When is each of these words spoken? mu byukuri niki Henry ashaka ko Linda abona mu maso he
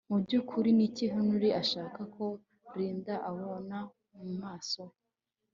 mu 0.09 0.17
byukuri 0.23 0.69
niki 0.77 1.05
Henry 1.13 1.49
ashaka 1.61 1.99
ko 2.15 2.25
Linda 2.77 3.15
abona 3.31 3.77
mu 4.15 4.25
maso 4.41 4.81
he 4.93 4.99